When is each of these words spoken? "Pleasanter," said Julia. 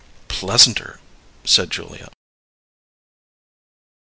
"Pleasanter," 0.29 0.99
said 1.43 1.69
Julia. 1.69 2.09